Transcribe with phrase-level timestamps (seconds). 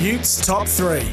[0.00, 1.06] Buetts top three.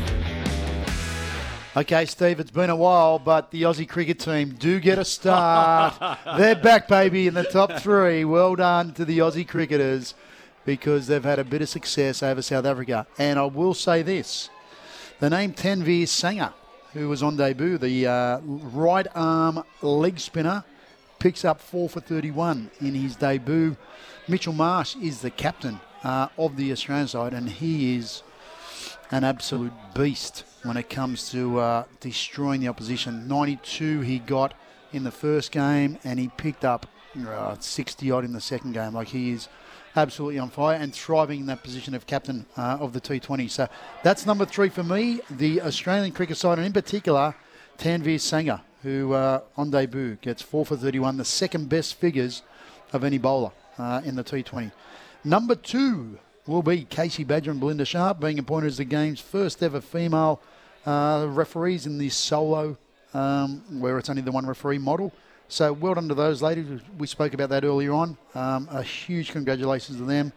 [1.76, 5.94] Okay, Steve, it's been a while, but the Aussie cricket team do get a start.
[6.38, 8.24] They're back, baby, in the top three.
[8.24, 10.14] Well done to the Aussie cricketers
[10.64, 13.06] because they've had a bit of success over South Africa.
[13.18, 14.50] And I will say this
[15.20, 16.54] the name Tanveer Sangha,
[16.94, 20.64] who was on debut, the uh, right arm leg spinner,
[21.20, 23.76] picks up four for 31 in his debut.
[24.30, 28.24] Mitchell Marsh is the captain uh, of the Australian side, and he is
[29.12, 33.28] an absolute beast when it comes to uh, destroying the opposition.
[33.28, 34.54] 92 he got
[34.92, 36.88] in the first game, and he picked up
[37.28, 38.94] uh, 60 odd in the second game.
[38.94, 39.48] Like he is
[39.96, 43.50] absolutely on fire and thriving in that position of captain uh, of the T20.
[43.50, 43.68] So
[44.04, 45.22] that's number three for me.
[45.30, 47.36] The Australian cricket side, and in particular,
[47.78, 52.44] Tanveer Sangha, who uh, on debut gets four for 31, the second best figures
[52.94, 54.72] of any bowler uh, in the T20.
[55.24, 59.62] Number two will be Casey Badger and Belinda Sharpe being appointed as the game's first
[59.62, 60.40] ever female
[60.86, 62.78] uh, referees in the solo,
[63.14, 65.12] um, where it's only the one referee model.
[65.50, 66.82] So well done to those ladies.
[66.98, 68.18] We spoke about that earlier on.
[68.36, 70.34] Um, a huge congratulations to them,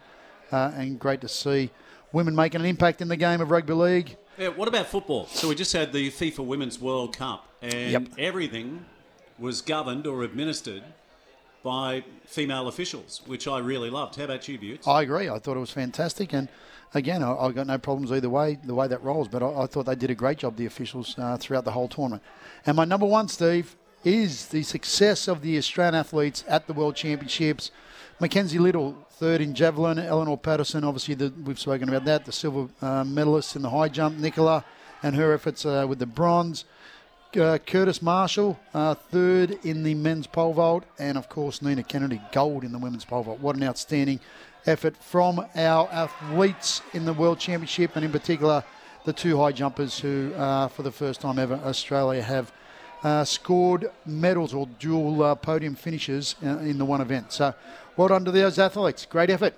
[0.51, 1.69] uh, and great to see
[2.11, 4.17] women making an impact in the game of rugby league.
[4.37, 5.27] Yeah, what about football?
[5.27, 8.03] So we just had the FIFA Women's World Cup, and Yep.
[8.17, 8.85] everything
[9.37, 10.83] was governed or administered
[11.63, 14.15] by female officials, which I really loved.
[14.15, 14.87] How about you, Buetts?
[14.87, 15.29] I agree.
[15.29, 16.49] I thought it was fantastic, and
[16.93, 19.27] again, I, I got no problems either way, the way that rolls.
[19.27, 21.87] But I, I thought they did a great job, the officials, uh, throughout the whole
[21.87, 22.23] tournament.
[22.65, 26.95] And my number one, Steve, is the success of the Australian athletes at the World
[26.95, 27.71] Championships.
[28.19, 29.99] Mackenzie Little, third in javelin.
[29.99, 32.25] Eleanor Patterson, obviously, the, we've spoken about that.
[32.25, 34.17] The silver uh, medalist in the high jump.
[34.17, 34.65] Nicola
[35.03, 36.65] and her efforts uh, with the bronze.
[37.33, 42.19] Uh, Kurtis Marschall, uh, third in the men's pole vault, and of course Nina Kennedy,
[42.33, 43.39] gold in the women's pole vault.
[43.39, 44.19] What an outstanding
[44.65, 48.65] effort from our athletes in the World Championship, and in particular
[49.05, 52.51] the two high jumpers who, uh, for the first time ever, Australia have
[53.01, 57.31] uh, scored medals or dual uh, podium finishes uh, in the one event.
[57.31, 57.53] So,
[57.95, 59.05] well done to those athletes.
[59.05, 59.55] Great effort.